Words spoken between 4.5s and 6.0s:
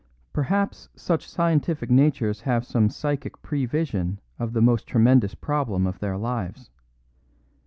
the most tremendous problem of